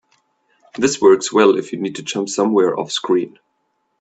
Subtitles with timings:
[0.79, 3.37] This works well if you need to jump somewhere offscreen.